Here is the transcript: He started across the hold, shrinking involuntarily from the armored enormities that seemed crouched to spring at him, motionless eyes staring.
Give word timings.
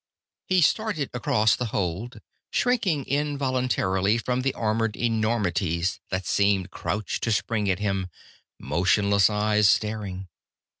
He 0.47 0.61
started 0.63 1.11
across 1.13 1.55
the 1.55 1.67
hold, 1.67 2.21
shrinking 2.49 3.05
involuntarily 3.05 4.17
from 4.17 4.41
the 4.41 4.51
armored 4.55 4.97
enormities 4.97 5.99
that 6.09 6.25
seemed 6.25 6.71
crouched 6.71 7.21
to 7.21 7.31
spring 7.31 7.69
at 7.69 7.77
him, 7.77 8.07
motionless 8.59 9.29
eyes 9.29 9.69
staring. 9.69 10.27